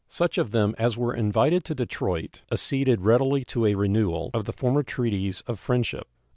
Such 0.09 0.39
of 0.39 0.49
them 0.49 0.73
as 0.79 0.97
were 0.97 1.13
invited 1.13 1.63
to 1.65 1.75
Detroit 1.75 2.41
acceded 2.51 3.01
readily 3.01 3.43
to 3.45 3.67
a 3.67 3.75
renewal 3.75 4.31
of 4.33 4.45
the 4.45 4.51
former 4.53 4.81
treaties 4.81 5.41
of 5.41 5.59
friendship. 5.59 6.07